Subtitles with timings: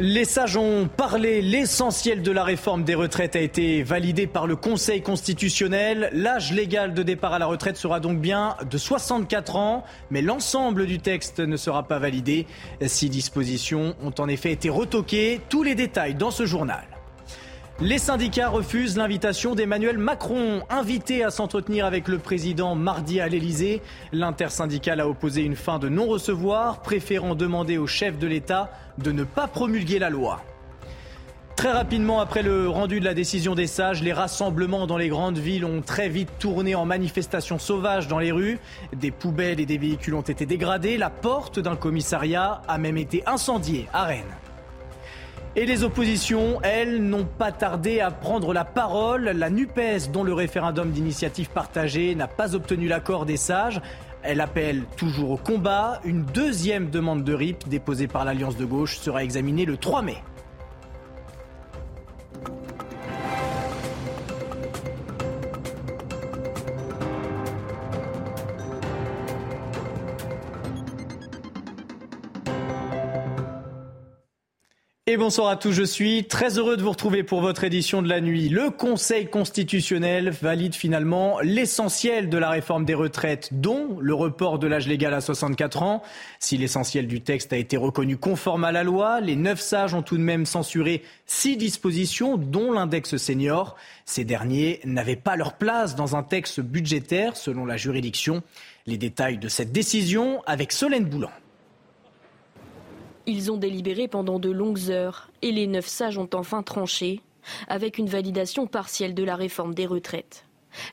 [0.00, 4.54] Les sages ont parlé, l'essentiel de la réforme des retraites a été validé par le
[4.54, 6.08] Conseil constitutionnel.
[6.12, 10.86] L'âge légal de départ à la retraite sera donc bien de 64 ans, mais l'ensemble
[10.86, 12.46] du texte ne sera pas validé.
[12.80, 15.40] Six dispositions ont en effet été retoquées.
[15.48, 16.97] Tous les détails dans ce journal.
[17.80, 23.82] Les syndicats refusent l'invitation d'Emmanuel Macron, invité à s'entretenir avec le président mardi à l'Elysée.
[24.10, 29.22] L'intersyndicale a opposé une fin de non-recevoir, préférant demander au chef de l'État de ne
[29.22, 30.42] pas promulguer la loi.
[31.54, 35.38] Très rapidement après le rendu de la décision des sages, les rassemblements dans les grandes
[35.38, 38.58] villes ont très vite tourné en manifestations sauvages dans les rues.
[38.92, 40.96] Des poubelles et des véhicules ont été dégradés.
[40.96, 44.24] La porte d'un commissariat a même été incendiée à Rennes.
[45.60, 49.24] Et les oppositions, elles, n'ont pas tardé à prendre la parole.
[49.24, 53.80] La NUPES, dont le référendum d'initiative partagée n'a pas obtenu l'accord des sages,
[54.22, 56.00] elle appelle toujours au combat.
[56.04, 60.22] Une deuxième demande de RIP déposée par l'Alliance de gauche sera examinée le 3 mai.
[75.10, 78.10] Et bonsoir à tous, je suis très heureux de vous retrouver pour votre édition de
[78.10, 78.50] la nuit.
[78.50, 84.66] Le Conseil constitutionnel valide finalement l'essentiel de la réforme des retraites, dont le report de
[84.66, 86.02] l'âge légal à 64 ans.
[86.40, 90.02] Si l'essentiel du texte a été reconnu conforme à la loi, les neuf sages ont
[90.02, 93.76] tout de même censuré six dispositions, dont l'index senior.
[94.04, 98.42] Ces derniers n'avaient pas leur place dans un texte budgétaire, selon la juridiction.
[98.86, 101.30] Les détails de cette décision avec Solène Boulan.
[103.30, 107.20] Ils ont délibéré pendant de longues heures et les neuf sages ont enfin tranché
[107.68, 110.46] avec une validation partielle de la réforme des retraites.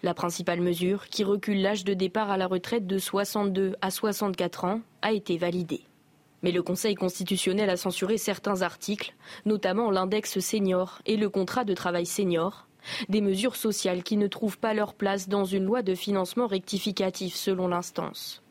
[0.04, 4.66] La principale mesure, qui recule l'âge de départ à la retraite de 62 à 64
[4.66, 5.84] ans, a été validée.
[6.44, 9.16] Mais le Conseil constitutionnel a censuré certains articles,
[9.46, 12.68] notamment l'index senior et le contrat de travail senior,
[13.08, 17.34] des mesures sociales qui ne trouvent pas leur place dans une loi de financement rectificatif
[17.34, 18.44] selon l'instance.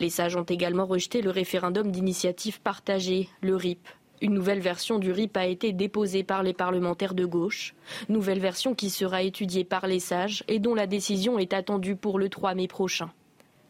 [0.00, 3.88] Les sages ont également rejeté le référendum d'initiative partagée, le RIP.
[4.20, 7.74] Une nouvelle version du RIP a été déposée par les parlementaires de gauche,
[8.08, 12.20] nouvelle version qui sera étudiée par les sages et dont la décision est attendue pour
[12.20, 13.10] le 3 mai prochain.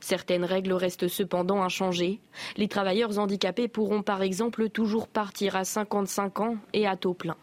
[0.00, 2.20] Certaines règles restent cependant inchangées.
[2.56, 7.36] Les travailleurs handicapés pourront par exemple toujours partir à 55 ans et à taux plein.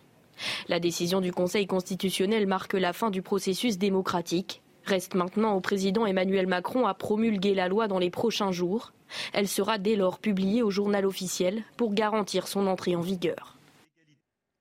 [0.67, 4.61] La décision du Conseil constitutionnel marque la fin du processus démocratique.
[4.89, 8.91] Reste maintenant au président Emmanuel Macron à promulguer la loi dans les prochains jours.
[9.33, 13.55] Elle sera dès lors publiée au journal officiel pour garantir son entrée en vigueur.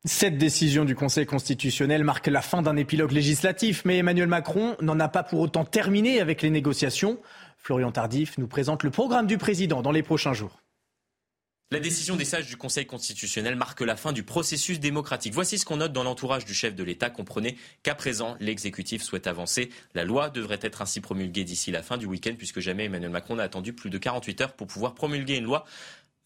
[0.05, 5.01] Cette décision du Conseil constitutionnel marque la fin d'un épilogue législatif, mais Emmanuel Macron n'en
[5.01, 7.19] a pas pour autant terminé avec les négociations.
[7.57, 10.61] Florian Tardif nous présente le programme du président dans les prochains jours.
[11.71, 15.35] La décision des sages du Conseil constitutionnel marque la fin du processus démocratique.
[15.35, 17.11] Voici ce qu'on note dans l'entourage du chef de l'État.
[17.11, 19.69] Comprenez qu'à présent, l'exécutif souhaite avancer.
[19.93, 23.37] La loi devrait être ainsi promulguée d'ici la fin du week-end, puisque jamais Emmanuel Macron
[23.37, 25.67] n'a attendu plus de 48 heures pour pouvoir promulguer une loi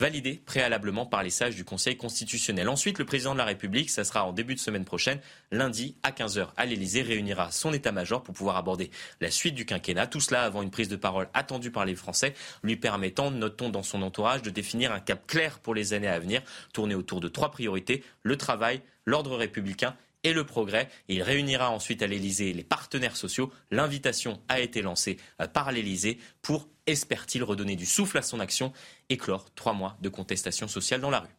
[0.02, 2.68] validé préalablement par les sages du Conseil constitutionnel.
[2.68, 5.20] Ensuite, le président de la République, ça sera en début de semaine prochaine,
[5.52, 10.08] lundi à 15h à l'Elysée, réunira son état-major pour pouvoir aborder la suite du quinquennat.
[10.08, 13.84] Tout cela avant une prise de parole attendue par les Français, lui permettant, notons dans
[13.84, 16.42] son entourage, de définir un cap clair pour les années à venir,
[16.72, 19.94] tourné autour de trois priorités, le travail, l'ordre républicain
[20.24, 20.88] et le progrès.
[21.08, 23.52] Il réunira ensuite à l'Elysée les partenaires sociaux.
[23.70, 28.72] L'invitation a été lancée euh, par l'Elysée pour, espère-t-il, redonner du souffle à son action
[29.08, 31.36] et clore trois mois de contestation sociale dans la rue.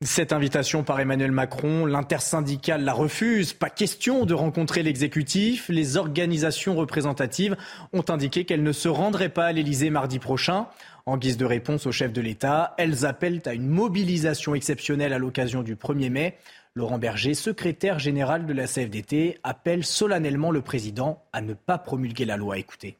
[0.00, 3.52] Cette invitation par Emmanuel Macron, l'intersyndicale la refuse.
[3.52, 5.68] Pas question de rencontrer l'exécutif.
[5.68, 7.56] Les organisations représentatives
[7.92, 10.68] ont indiqué qu'elles ne se rendraient pas à l'Elysée mardi prochain.
[11.04, 15.18] En guise de réponse au chef de l'État, elles appellent à une mobilisation exceptionnelle à
[15.18, 16.38] l'occasion du 1er mai.
[16.74, 22.24] Laurent Berger, secrétaire général de la CFDT, appelle solennellement le président à ne pas promulguer
[22.24, 22.58] la loi.
[22.58, 22.96] Écoutez.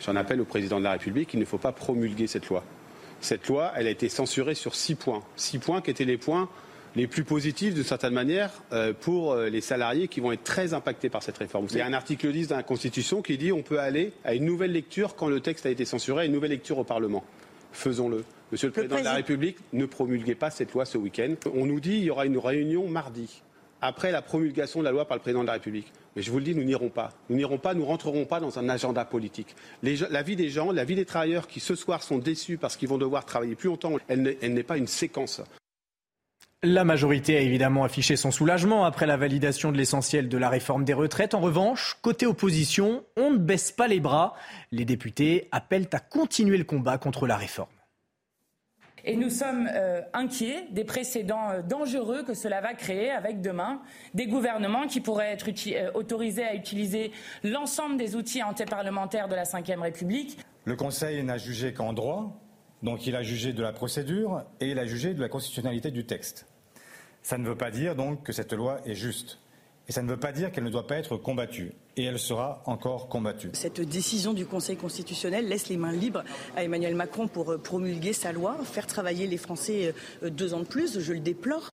[0.00, 2.64] J'en appelle au président de la République, il ne faut pas promulguer cette loi.
[3.20, 5.22] Cette loi, elle a été censurée sur six points.
[5.36, 6.48] Six points qui étaient les points
[6.96, 10.72] les plus positifs, de certaine manière, euh, pour euh, les salariés qui vont être très
[10.72, 11.66] impactés par cette réforme.
[11.70, 14.34] Il y a un article 10 de la Constitution qui dit qu'on peut aller à
[14.34, 17.22] une nouvelle lecture quand le texte a été censuré, à une nouvelle lecture au Parlement.
[17.72, 18.24] Faisons-le.
[18.52, 21.34] Monsieur le, Président, de la République, ne promulguez pas cette loi ce week-end.
[21.52, 23.42] On nous dit qu'il y aura une réunion mardi,
[23.80, 25.92] après la promulgation de la loi par le Président de la République.
[26.14, 27.12] Mais je vous le dis, nous n'irons pas.
[27.28, 29.54] Nous n'irons pas, nous rentrerons pas dans un agenda politique.
[29.82, 32.88] la vie des gens, la vie des travailleurs qui ce soir sont déçus parce qu'ils
[32.88, 35.42] vont devoir travailler plus longtemps, elle n'est pas une séquence.
[36.62, 40.84] La majorité a évidemment affiché son soulagement après la validation de l'essentiel de la réforme
[40.84, 41.34] des retraites.
[41.34, 44.34] En revanche, côté opposition, on ne baisse pas les bras.
[44.72, 47.68] Les députés appellent à continuer le combat contre la réforme.
[49.08, 53.80] Et nous sommes euh, inquiets des précédents euh, dangereux que cela va créer avec demain
[54.14, 57.12] des gouvernements qui pourraient être euh, autorisés à utiliser
[57.44, 60.38] l'ensemble des outils antéparlementaires de la Ve République.
[60.64, 62.36] Le Conseil n'a jugé qu'en droit,
[62.82, 66.04] donc il a jugé de la procédure et il a jugé de la constitutionnalité du
[66.04, 66.48] texte.
[67.22, 69.38] Ça ne veut pas dire donc que cette loi est juste.
[69.88, 71.72] Et ça ne veut pas dire qu'elle ne doit pas être combattue.
[71.96, 73.50] Et elle sera encore combattue.
[73.52, 76.24] Cette décision du Conseil constitutionnel laisse les mains libres
[76.56, 80.60] à Emmanuel Macron pour euh, promulguer sa loi, faire travailler les Français euh, deux ans
[80.60, 80.98] de plus.
[80.98, 81.70] Je le déplore.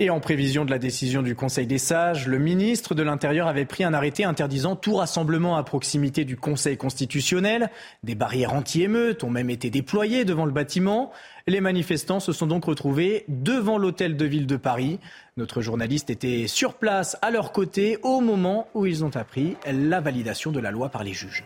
[0.00, 3.64] Et en prévision de la décision du Conseil des sages, le ministre de l'Intérieur avait
[3.64, 7.70] pris un arrêté interdisant tout rassemblement à proximité du Conseil constitutionnel.
[8.02, 11.12] Des barrières anti-émeutes ont même été déployées devant le bâtiment.
[11.46, 14.98] Les manifestants se sont donc retrouvés devant l'hôtel de ville de Paris.
[15.36, 20.00] Notre journaliste était sur place à leur côté au moment où ils ont appris la
[20.00, 21.44] validation de la loi par les juges.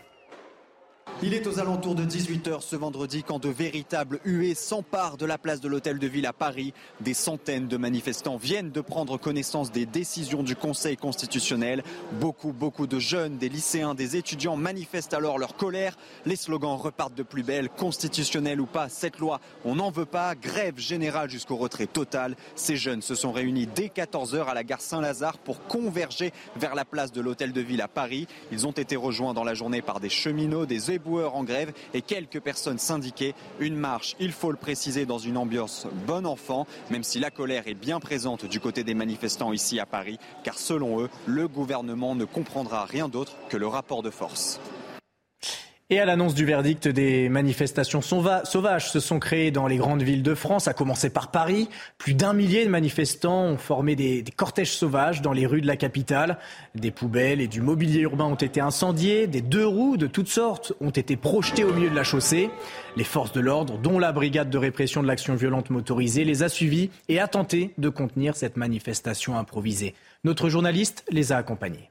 [1.21, 5.37] Il est aux alentours de 18h ce vendredi quand de véritables huées s'emparent de la
[5.37, 6.73] place de l'Hôtel de Ville à Paris.
[7.01, 11.83] Des centaines de manifestants viennent de prendre connaissance des décisions du Conseil constitutionnel.
[12.21, 15.97] Beaucoup, beaucoup de jeunes, des lycéens, des étudiants manifestent alors leur colère.
[16.25, 20.35] Les slogans repartent de plus belle, constitutionnelle ou pas, cette loi, on n'en veut pas.
[20.35, 22.37] Grève générale jusqu'au retrait total.
[22.55, 26.85] Ces jeunes se sont réunis dès 14h à la gare Saint-Lazare pour converger vers la
[26.85, 28.25] place de l'Hôtel de Ville à Paris.
[28.53, 32.01] Ils ont été rejoints dans la journée par des cheminots, des éboueurs en grève et
[32.01, 33.33] quelques personnes syndiquées.
[33.59, 37.67] Une marche, il faut le préciser, dans une ambiance bon enfant, même si la colère
[37.67, 42.15] est bien présente du côté des manifestants ici à Paris, car selon eux, le gouvernement
[42.15, 44.59] ne comprendra rien d'autre que le rapport de force.
[45.91, 50.21] Et à l'annonce du verdict, des manifestations sauvages se sont créées dans les grandes villes
[50.21, 51.67] de France, à commencer par Paris.
[51.97, 55.77] Plus d'un millier de manifestants ont formé des, cortèges sauvages dans les rues de la
[55.77, 56.37] capitale.
[56.75, 59.25] Des poubelles et du mobilier urbain ont été incendiés.
[59.25, 62.51] Des deux roues de toutes sortes ont été projetées au milieu de la chaussée.
[62.95, 66.49] Les forces de l'ordre, dont la brigade de répression de l'action violente motorisée, les a
[66.49, 69.95] suivis et a tenté de contenir cette manifestation improvisée.
[70.23, 71.89] Notre journaliste les a accompagnés.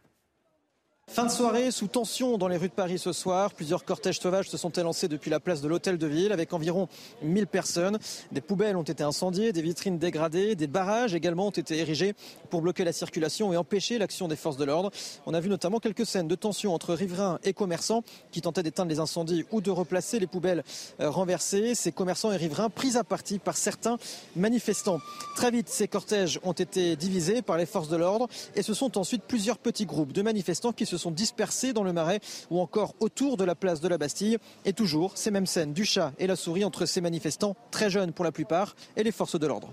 [1.10, 3.55] Fin de soirée sous tension dans les rues de Paris ce soir.
[3.55, 6.87] Plusieurs cortèges sauvages se sont élancés depuis la place de l'Hôtel de Ville avec environ
[7.22, 7.99] 1000 personnes.
[8.31, 12.12] Des poubelles ont été incendiées, des vitrines dégradées, des barrages également ont été érigés
[12.50, 14.90] pour bloquer la circulation et empêcher l'action des forces de l'ordre.
[15.25, 18.90] On a vu notamment quelques scènes de tension entre riverains et commerçants qui tentaient d'éteindre
[18.90, 20.62] les incendies ou de replacer les poubelles
[21.00, 21.75] euh, renversées.
[21.75, 23.96] Ces commerçants et riverains pris à partie par certains
[24.37, 25.00] manifestants.
[25.37, 28.99] Très vite, ces cortèges ont été divisés par les forces de l'ordre et ce sont
[28.99, 32.94] ensuite plusieurs petits groupes de manifestants qui se sont dispersés dans le marais ou encore
[33.00, 34.38] autour de la place de la Bastille.
[34.64, 38.12] Et toujours ces mêmes scènes du chat et la souris entre ces manifestants, très jeunes
[38.12, 39.72] pour la plupart, et les forces de l'ordre.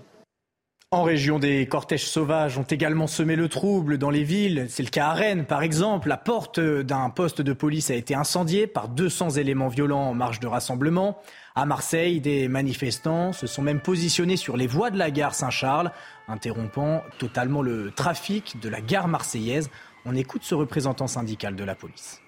[0.92, 4.66] En région, des cortèges sauvages ont également semé le trouble dans les villes.
[4.68, 6.08] C'est le cas à Rennes, par exemple.
[6.08, 10.38] La porte d'un poste de police a été incendiée par 200 éléments violents en marge
[10.38, 11.18] de rassemblement.
[11.56, 15.90] À Marseille, des manifestants se sont même positionnés sur les voies de la gare Saint-Charles,
[16.28, 19.70] interrompant totalement le trafic de la gare marseillaise.
[20.08, 22.20] On écoute ce représentant syndical de la police.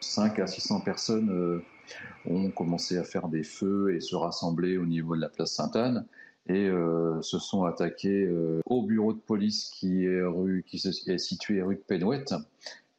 [0.00, 1.64] 5 à 600 personnes euh,
[2.26, 6.04] ont commencé à faire des feux et se rassembler au niveau de la place Sainte-Anne
[6.50, 11.80] et euh, se sont attaqués euh, au bureau de police qui est, situé rue de
[11.80, 12.34] Penouette.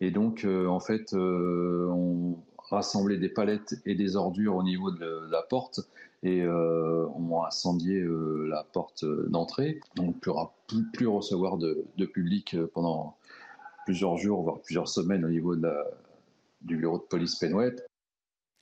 [0.01, 2.35] Et donc, en fait, on
[2.69, 5.81] rassemblé des palettes et des ordures au niveau de la porte
[6.23, 8.05] et on a incendié
[8.47, 9.79] la porte d'entrée.
[9.99, 10.53] On ne pourra
[10.93, 13.17] plus, recevoir de public pendant,
[13.87, 17.87] plusieurs jours, voire plusieurs semaines au niveau du bureau de police Penouette.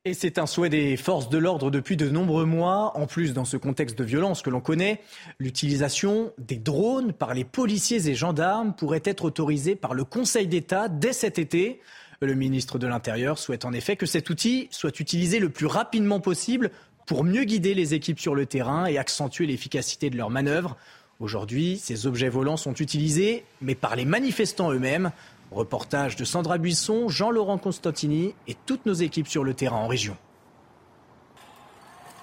[0.08, 2.96] Et c'est un souhait des forces de l'ordre depuis de nombreux mois.
[2.96, 5.02] En plus, dans ce contexte de violence que l'on connaît,
[5.40, 10.90] l'utilisation des drones par les policiers et gendarmes pourrait être autorisée par le Conseil d'État
[10.90, 11.82] dès cet été.
[12.22, 16.20] Le ministre de l'Intérieur souhaite en effet que cet outil soit utilisé le plus rapidement
[16.20, 16.70] possible
[17.08, 20.78] pour mieux guider les équipes sur le terrain et accentuer l'efficacité de leurs manœuvres.
[21.22, 25.12] Aujourd'hui, ces objets volants sont utilisés, mais par les manifestants eux-mêmes.
[25.52, 30.18] Reportage de Sandra Buisson, Jean-Laurent Constantini et toutes nos équipes sur le terrain en région.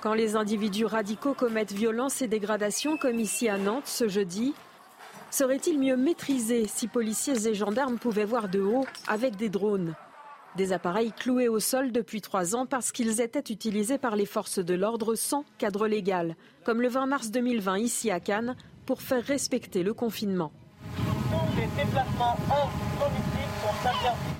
[0.02, 4.52] Quand les individus radicaux commettent violence et dégradation, comme ici à Nantes ce jeudi,
[5.30, 9.94] serait-il mieux maîtrisé si policiers et gendarmes pouvaient voir de haut avec des drones?
[10.56, 14.58] Des appareils cloués au sol depuis trois ans parce qu'ils étaient utilisés par les forces
[14.58, 18.54] de l'ordre sans cadre légal, comme le 20 mars 2020 ici à Cannes,
[18.86, 20.52] pour faire respecter le confinement.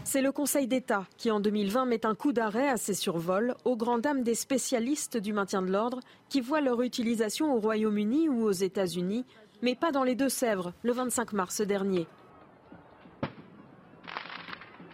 [0.05, 3.77] C'est le Conseil d'État qui, en 2020, met un coup d'arrêt à ces survols, aux
[3.77, 8.43] grand dames des spécialistes du maintien de l'ordre qui voient leur utilisation au Royaume-Uni ou
[8.43, 9.25] aux États-Unis,
[9.63, 12.07] mais pas dans les Deux-Sèvres, le 25 mars dernier.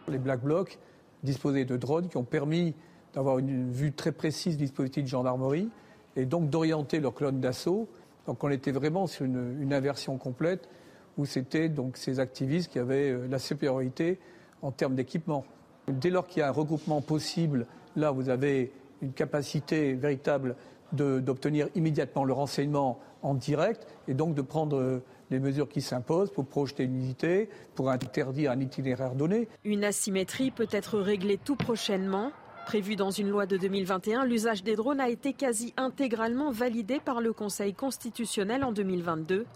[0.08, 0.78] Les Black Blocs
[1.22, 2.74] disposaient de drones qui ont permis
[3.14, 5.68] d'avoir une vue très précise du dispositif de gendarmerie
[6.16, 7.88] et donc d'orienter leur colonne d'assaut.
[8.28, 10.68] Donc on était vraiment sur une, inversion complète
[11.16, 14.18] où c'était donc ces activistes qui avaient euh, la supériorité
[14.60, 15.46] en termes d'équipement.
[15.88, 17.66] Dès lors qu'il y a un regroupement possible,
[17.96, 18.70] là vous avez
[19.00, 20.56] une capacité véritable
[20.92, 26.30] d'obtenir immédiatement le renseignement en direct et donc de prendre euh, les mesures qui s'imposent
[26.30, 29.48] pour projeter une unité, pour interdire un itinéraire donné.
[29.64, 32.32] Une asymétrie peut être réglée tout prochainement.
[32.68, 37.22] Prévu dans une loi de 2021, l'usage des drones a été quasi intégralement validé par
[37.22, 39.46] le Conseil constitutionnel en 2022.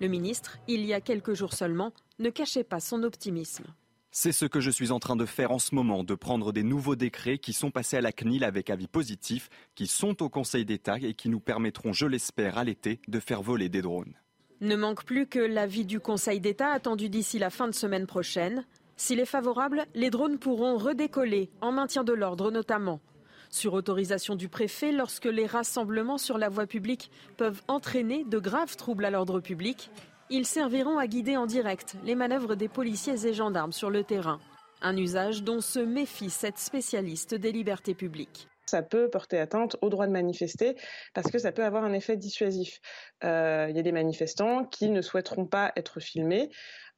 [0.00, 3.66] Le ministre, il y a quelques jours seulement, ne cachait pas son optimisme.
[4.12, 6.62] C'est ce que je suis en train de faire en ce moment, de prendre des
[6.62, 10.64] nouveaux décrets qui sont passés à la CNIL avec avis positif, qui sont au Conseil
[10.64, 14.14] d'État et qui nous permettront, je l'espère, à l'été, de faire voler des drones.
[14.62, 18.64] Ne manque plus que l'avis du Conseil d'État attendu d'ici la fin de semaine prochaine.
[18.98, 23.00] S'il est favorable, les drones pourront redécoller, en maintien de l'ordre notamment.
[23.48, 28.74] Sur autorisation du préfet, lorsque les rassemblements sur la voie publique peuvent entraîner de graves
[28.74, 29.90] troubles à l'ordre public,
[30.30, 34.40] ils serviront à guider en direct les manœuvres des policiers et gendarmes sur le terrain.
[34.82, 39.88] Un usage dont se méfie cette spécialiste des libertés publiques ça peut porter atteinte au
[39.88, 40.76] droit de manifester
[41.14, 42.80] parce que ça peut avoir un effet dissuasif.
[43.24, 46.50] Euh, il y a des manifestants qui ne souhaiteront pas être filmés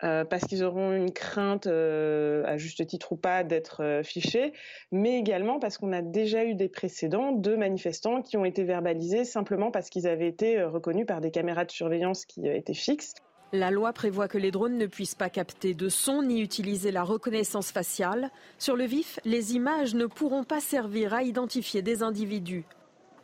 [0.03, 4.53] euh, parce qu'ils auront une crainte, euh, à juste titre ou pas, d'être fichés,
[4.91, 9.25] mais également parce qu'on a déjà eu des précédents de manifestants qui ont été verbalisés
[9.25, 13.15] simplement parce qu'ils avaient été reconnus par des caméras de surveillance qui étaient fixes.
[13.53, 17.03] La loi prévoit que les drones ne puissent pas capter de son ni utiliser la
[17.03, 18.31] reconnaissance faciale.
[18.59, 22.65] Sur le vif, les images ne pourront pas servir à identifier des individus.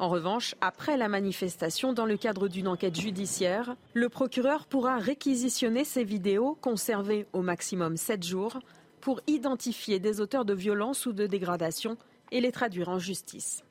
[0.00, 5.84] En revanche, après la manifestation, dans le cadre d'une enquête judiciaire, le procureur pourra réquisitionner
[5.84, 8.58] ces vidéos, conservées au maximum 7 jours,
[9.00, 11.96] pour identifier des auteurs de violence ou de dégradation
[12.32, 13.62] et les traduire en justice.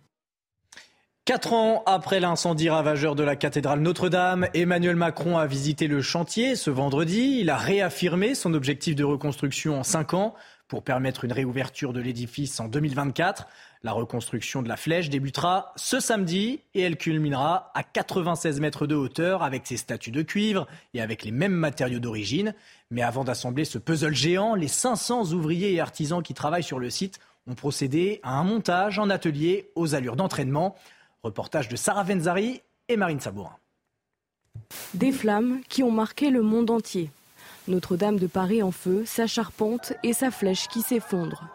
[1.25, 6.55] Quatre ans après l'incendie ravageur de la cathédrale Notre-Dame, Emmanuel Macron a visité le chantier
[6.55, 7.39] ce vendredi.
[7.39, 10.35] Il a réaffirmé son objectif de reconstruction en cinq ans
[10.67, 13.47] pour permettre une réouverture de l'édifice en 2024.
[13.81, 18.93] La reconstruction de la flèche débutera ce samedi et elle culminera à 96 mètres de
[18.93, 22.53] hauteur avec ses statues de cuivre et avec les mêmes matériaux d'origine.
[22.91, 26.91] Mais avant d'assembler ce puzzle géant, les 500 ouvriers et artisans qui travaillent sur le
[26.91, 30.75] site ont procédé à un montage en atelier aux allures d'entraînement.
[31.25, 33.57] Reportage de Sarah Venzari et Marine Sabourin.
[34.93, 37.09] Des flammes qui ont marqué le monde entier.
[37.67, 41.49] Notre-Dame de Paris en feu, sa charpente et sa flèche qui s'effondre.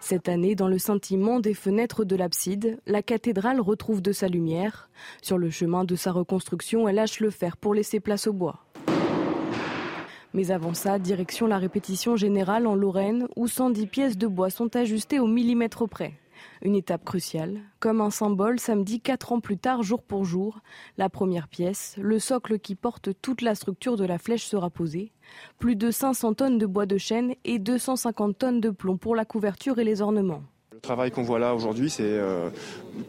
[0.00, 4.88] Cette année, dans le scintillement des fenêtres de l'abside, la cathédrale retrouve de sa lumière.
[5.22, 8.60] Sur le chemin de sa reconstruction, elle lâche le fer pour laisser place au bois.
[10.34, 14.76] Mais avant ça, direction la répétition générale en Lorraine, où 110 pièces de bois sont
[14.76, 16.14] ajustées au millimètre près.
[16.62, 17.60] Une étape cruciale.
[17.80, 20.60] Comme un symbole, samedi, quatre ans plus tard, jour pour jour,
[20.98, 25.12] la première pièce, le socle qui porte toute la structure de la flèche sera posé.
[25.58, 29.24] Plus de 500 tonnes de bois de chêne et 250 tonnes de plomb pour la
[29.24, 30.42] couverture et les ornements.
[30.72, 32.50] Le travail qu'on voit là aujourd'hui, c'est euh,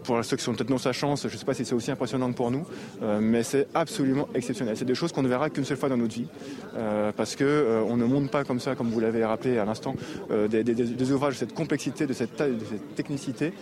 [0.04, 1.92] pour ceux qui sont peut-être non sa chance, je ne sais pas si c'est aussi
[1.92, 2.65] impressionnant pour nous,
[3.01, 4.77] euh, mais c'est absolument exceptionnel.
[4.77, 6.27] C'est des choses qu'on ne verra qu'une seule fois dans notre vie,
[6.75, 9.96] euh, parce que on ne monte pas comme ça, comme vous l'avez rappelé à l'instant,
[10.30, 13.54] des, ouvrages de cette complexité, de cette taille, de cette technicité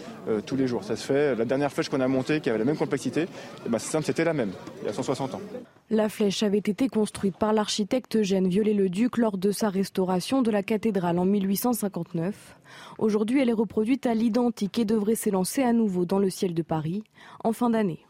[0.46, 0.84] tous les jours.
[0.84, 1.36] Ça se fait.
[1.36, 3.28] La dernière flèche qu'on a montée, qui avait la même complexité,
[3.66, 4.52] eh ben, c'était la même,
[4.82, 5.42] il y a 160 ans.
[5.90, 10.64] La flèche avait été construite par l'architecte Eugène Viollet-le-Duc lors de sa restauration de la
[10.64, 12.56] cathédrale en 1859.
[12.98, 17.04] Aujourd'hui, elle est reproduite à l'identique et devrait s'élancer à nouveau le ciel de Paris
[17.44, 18.06] en fin d'année.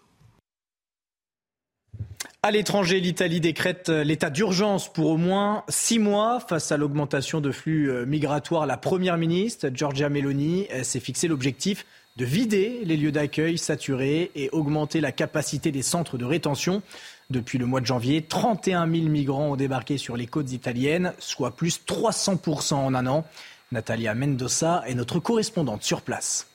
[2.41, 7.51] À l'étranger, l'Italie décrète l'état d'urgence pour au moins six mois face à l'augmentation de
[7.51, 8.65] flux euh, migratoires.
[8.65, 11.85] La première ministre, Giorgia Meloni, s'est fixé l'objectif
[12.17, 16.81] de vider les lieux d'accueil saturés et augmenter la capacité des centres de rétention.
[17.29, 21.55] Depuis le mois de janvier, 31 000 migrants ont débarqué sur les côtes italiennes, soit
[21.55, 23.25] plus 300% en un an.
[23.71, 26.47] Natalia Mendoza est notre correspondante sur place.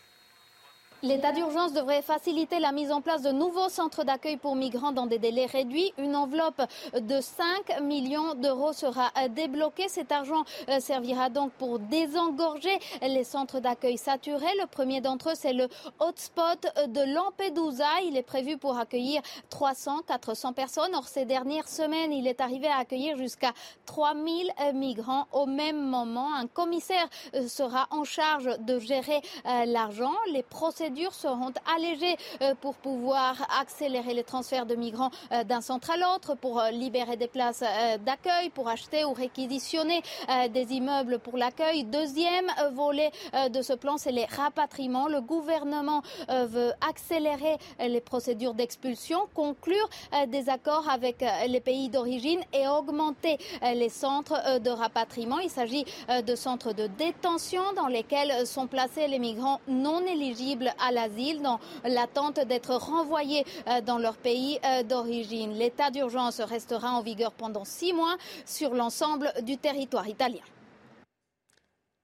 [1.04, 5.06] L'état d'urgence devrait faciliter la mise en place de nouveaux centres d'accueil pour migrants dans
[5.06, 5.92] des délais réduits.
[5.96, 6.60] Une enveloppe
[6.92, 9.86] de 5 millions d'euros sera débloquée.
[9.86, 14.46] Cet argent euh, servira donc pour désengorger les centres d'accueil saturés.
[14.60, 15.68] Le premier d'entre eux, c'est le
[16.00, 18.00] hotspot de Lampedusa.
[18.04, 20.96] Il est prévu pour accueillir 300-400 personnes.
[20.96, 23.52] Or, ces dernières semaines, il est arrivé à accueillir jusqu'à
[23.86, 26.34] 3000 migrants au même moment.
[26.34, 30.14] Un commissaire euh, sera en charge de gérer euh, l'argent.
[30.32, 35.60] Les procédures procédures seront allégées euh, pour pouvoir accélérer les transferts de migrants euh, d'un
[35.60, 37.62] centre à l'autre, pour euh, libérer des places
[38.06, 40.02] d'accueil, pour acheter ou réquisitionner
[40.50, 41.84] des immeubles pour l'accueil.
[41.84, 43.10] Deuxième volet
[43.50, 45.08] de ce plan, c'est les rapatriements.
[45.08, 49.88] Le gouvernement veut accélérer les procédures d'expulsion, conclure
[50.28, 55.38] des accords avec les pays d'origine et augmenter les centres de rapatriement.
[55.38, 60.92] Il s'agit de centres de détention dans lesquels sont placés les migrants non éligibles à
[60.92, 65.52] l'asile dans l'attente d'être renvoyés euh, dans leur pays euh, d'origine.
[65.52, 70.42] L'état d'urgence restera en vigueur pendant six mois sur l'ensemble du territoire italien.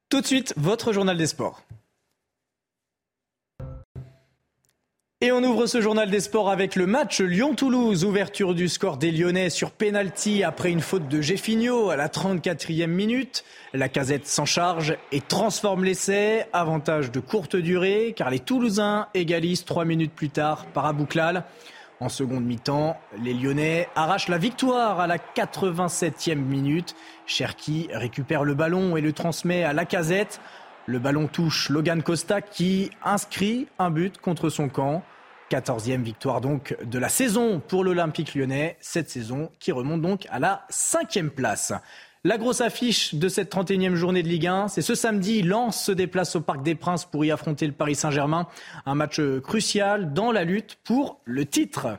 [0.09, 1.63] Tout de suite, votre journal des sports.
[5.25, 8.05] Et on ouvre ce journal des sports avec le match Lyon-Toulouse.
[8.05, 12.89] Ouverture du score des Lyonnais sur penalty après une faute de Jeffinho à la 34e
[12.89, 13.43] minute.
[13.73, 16.45] La casette s'en charge et transforme l'essai.
[16.53, 21.45] Avantage de courte durée car les Toulousains égalisent trois minutes plus tard par Abouklal.
[22.01, 26.95] En seconde mi-temps, les Lyonnais arrachent la victoire à la 87e minute.
[27.25, 30.39] Cherki récupère le ballon et le transmet à la casette.
[30.85, 35.03] Le ballon touche Logan Costa qui inscrit un but contre son camp.
[35.55, 40.41] 14e victoire donc de la saison pour l'Olympique lyonnais, cette saison qui remonte donc à
[40.41, 41.73] la cinquième place.
[42.25, 45.93] La grosse affiche de cette 31e journée de Ligue 1, c'est ce samedi, Lens se
[45.93, 48.49] déplace au Parc des Princes pour y affronter le Paris Saint-Germain.
[48.85, 51.99] Un match crucial dans la lutte pour le titre.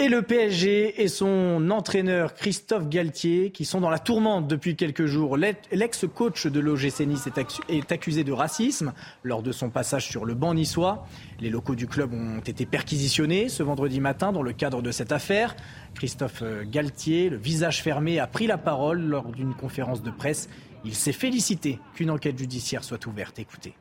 [0.00, 5.04] Et le PSG et son entraîneur Christophe Galtier, qui sont dans la tourmente depuis quelques
[5.04, 5.36] jours.
[5.36, 7.28] L'ex-coach de l'OGC Nice
[7.68, 11.06] est accusé de racisme lors de son passage sur le banc niçois.
[11.38, 15.12] Les locaux du club ont été perquisitionnés ce vendredi matin dans le cadre de cette
[15.12, 15.54] affaire.
[15.94, 20.48] Christophe Galtier, le visage fermé, a pris la parole lors d'une conférence de presse.
[20.82, 23.38] Il s'est félicité qu'une enquête judiciaire soit ouverte.
[23.38, 23.74] Écoutez.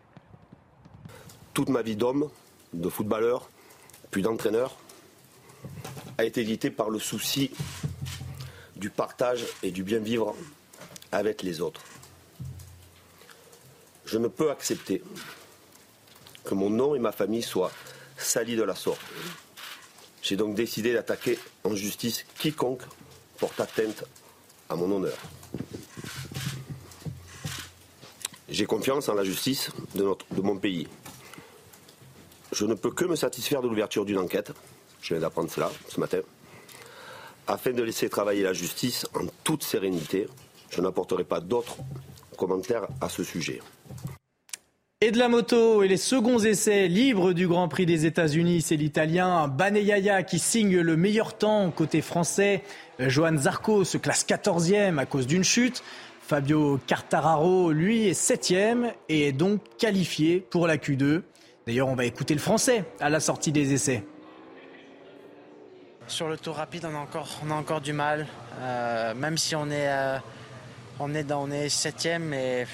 [1.54, 2.28] Toute ma vie d'homme,
[2.74, 3.50] de footballeur,
[4.12, 4.76] puis d'entraîneur,
[6.18, 7.52] a été guidé par le souci
[8.76, 10.36] du partage et du bien vivre
[11.12, 11.82] avec les autres.
[14.06, 15.04] Je ne peux accepter
[16.44, 17.72] que mon nom et ma famille soient
[18.18, 19.02] salis de la sorte.
[20.22, 22.84] J'ai donc décidé d'attaquer en justice quiconque
[23.38, 24.04] porte atteinte
[24.68, 25.18] à mon honneur.
[28.50, 30.88] J'ai confiance en la justice de mon pays.
[32.52, 34.52] Je ne peux que me satisfaire de l'ouverture d'une enquête
[35.02, 36.20] je viens d'apprendre cela ce matin.
[37.48, 40.28] Afin de laisser travailler la justice en toute sérénité,
[40.70, 41.78] je n'apporterai pas d'autres
[42.38, 43.60] commentaires à ce sujet.
[45.02, 48.76] Et de la moto et les seconds essais libres du Grand Prix des États-Unis, c'est
[48.76, 52.64] l'Italien Baneyaya qui signe le meilleur temps côté français.
[53.00, 55.84] Johan Zarco se classe 14e à cause d'une chute.
[56.22, 61.22] Fabio Cartararo, lui, est 7e et est donc qualifié pour la Q2.
[61.66, 64.04] D'ailleurs, on va écouter le français à la sortie des essais.
[66.10, 68.26] Sur le tour rapide, on a encore, on a encore du mal.
[68.62, 70.18] Euh, même si on est, euh,
[71.00, 72.66] on est, dans, on est septième, mais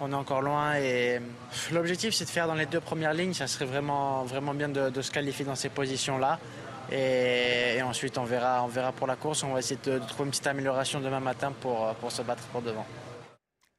[0.00, 0.76] on est encore loin.
[0.76, 1.20] Et
[1.72, 3.34] l'objectif, c'est de faire dans les deux premières lignes.
[3.34, 6.38] Ça serait vraiment, vraiment bien de, se qualifier dans ces positions-là.
[6.92, 9.42] Et, ensuite, on verra, on verra pour la course.
[9.42, 12.44] On va essayer de, de trouver une petite amélioration demain matin pour, pour se battre
[12.52, 12.86] pour devant.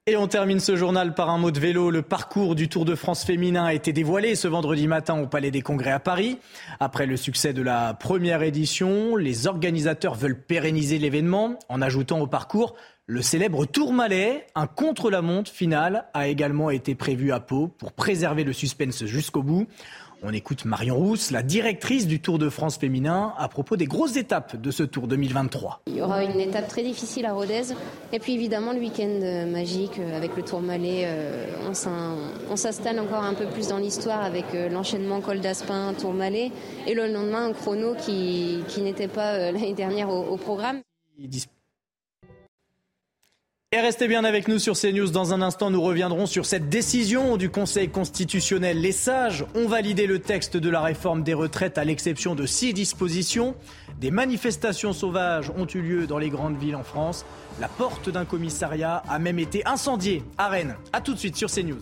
[0.08, 1.90] Et on termine ce journal par un mot de vélo.
[1.90, 5.50] Le parcours du Tour de France féminin a été dévoilé ce vendredi matin au Palais
[5.50, 6.38] des Congrès à Paris.
[6.80, 12.28] Après le succès de la première édition, les organisateurs veulent pérenniser l'événement en ajoutant au
[12.28, 12.76] parcours
[13.08, 14.46] le célèbre Tourmalet.
[14.56, 19.68] Un contre-la-montre final a également été prévu à Pau pour préserver le suspense jusqu'au bout.
[20.28, 24.16] On écoute Marion Rousse, la directrice du Tour de France féminin, à propos des grosses
[24.16, 25.82] étapes de ce Tour 2023.
[25.86, 27.76] Il y aura une étape très difficile à Rodez,
[28.12, 31.04] et puis évidemment le week-end euh, magique euh, avec le Tour Malais.
[31.06, 31.46] Euh,
[32.50, 36.52] on s'installe encore un peu plus dans l'histoire avec l'enchaînement Col d'Aspin, Tour Malais,
[36.88, 40.82] et le lendemain un chrono qui, n'était pas l'année dernière au, au programme.
[43.76, 45.10] Et restez bien avec nous sur CNews.
[45.10, 48.80] Dans un instant, nous reviendrons sur cette décision du Conseil constitutionnel.
[48.80, 52.74] Les sages ont validé le texte de la réforme des retraites à l'exception de six
[52.74, 53.54] dispositions.
[54.00, 57.26] Des manifestations sauvages ont eu lieu dans les grandes villes en France.
[57.60, 60.78] La porte d'un commissariat a même été incendiée à Rennes.
[60.94, 61.82] A tout de suite sur CNews.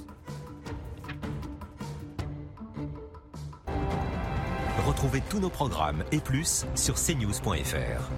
[4.88, 8.10] Retrouvez tous nos programmes et plus sur cnews.fr.